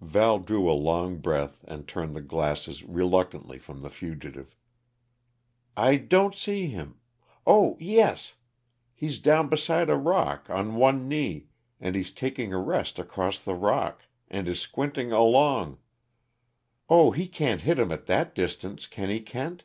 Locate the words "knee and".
11.08-11.96